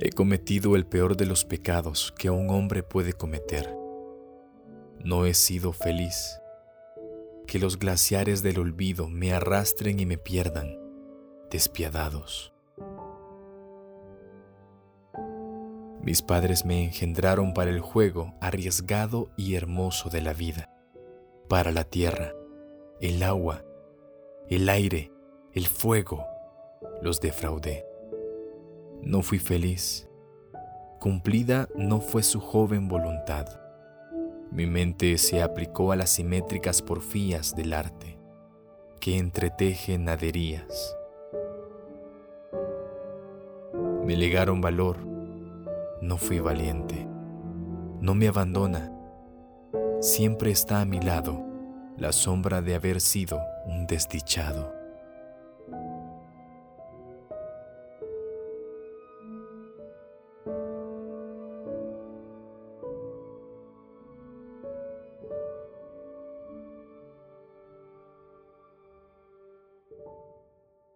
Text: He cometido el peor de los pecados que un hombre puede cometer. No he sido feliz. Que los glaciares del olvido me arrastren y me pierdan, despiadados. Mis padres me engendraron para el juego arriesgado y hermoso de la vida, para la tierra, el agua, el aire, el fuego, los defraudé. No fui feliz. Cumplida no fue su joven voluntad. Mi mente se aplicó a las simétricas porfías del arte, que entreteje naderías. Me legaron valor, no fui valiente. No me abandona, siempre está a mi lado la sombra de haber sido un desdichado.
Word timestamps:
He 0.00 0.10
cometido 0.10 0.74
el 0.74 0.86
peor 0.86 1.16
de 1.16 1.24
los 1.24 1.44
pecados 1.44 2.12
que 2.18 2.28
un 2.28 2.50
hombre 2.50 2.82
puede 2.82 3.12
cometer. 3.12 3.76
No 4.98 5.24
he 5.24 5.34
sido 5.34 5.72
feliz. 5.72 6.40
Que 7.46 7.60
los 7.60 7.78
glaciares 7.78 8.42
del 8.42 8.58
olvido 8.58 9.08
me 9.08 9.32
arrastren 9.32 10.00
y 10.00 10.06
me 10.06 10.18
pierdan, 10.18 10.80
despiadados. 11.48 12.52
Mis 16.02 16.22
padres 16.22 16.64
me 16.64 16.82
engendraron 16.82 17.54
para 17.54 17.70
el 17.70 17.80
juego 17.80 18.34
arriesgado 18.40 19.30
y 19.36 19.54
hermoso 19.54 20.10
de 20.10 20.22
la 20.22 20.32
vida, 20.32 20.74
para 21.48 21.70
la 21.70 21.84
tierra, 21.84 22.32
el 23.00 23.22
agua, 23.22 23.64
el 24.48 24.68
aire, 24.68 25.12
el 25.52 25.66
fuego, 25.68 26.26
los 27.00 27.20
defraudé. 27.20 27.93
No 29.04 29.20
fui 29.20 29.38
feliz. 29.38 30.08
Cumplida 30.98 31.68
no 31.76 32.00
fue 32.00 32.22
su 32.22 32.40
joven 32.40 32.88
voluntad. 32.88 33.46
Mi 34.50 34.66
mente 34.66 35.18
se 35.18 35.42
aplicó 35.42 35.92
a 35.92 35.96
las 35.96 36.08
simétricas 36.08 36.80
porfías 36.80 37.54
del 37.54 37.74
arte, 37.74 38.18
que 39.00 39.18
entreteje 39.18 39.98
naderías. 39.98 40.96
Me 44.06 44.16
legaron 44.16 44.62
valor, 44.62 44.96
no 46.00 46.16
fui 46.16 46.40
valiente. 46.40 47.06
No 48.00 48.14
me 48.14 48.28
abandona, 48.28 48.90
siempre 50.00 50.50
está 50.50 50.80
a 50.80 50.84
mi 50.86 51.00
lado 51.00 51.44
la 51.98 52.12
sombra 52.12 52.62
de 52.62 52.74
haber 52.74 53.00
sido 53.00 53.40
un 53.66 53.86
desdichado. 53.86 54.83